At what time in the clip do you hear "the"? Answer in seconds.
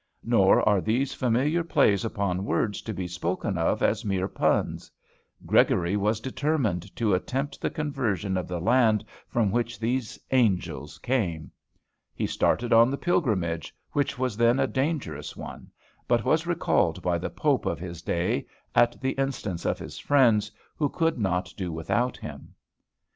7.61-7.69, 8.47-8.59, 12.89-12.97, 17.19-17.29, 19.01-19.11